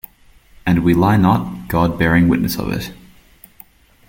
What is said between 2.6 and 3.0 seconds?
it.